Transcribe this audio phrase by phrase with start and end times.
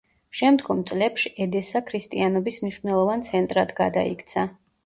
[0.37, 4.49] შემდგომ წლებშ ედესა ქრისტიანობის მნიშვნელოვან ცენტრად გადაიქცა.